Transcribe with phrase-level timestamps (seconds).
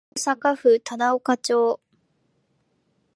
[0.15, 1.79] 大阪府忠岡町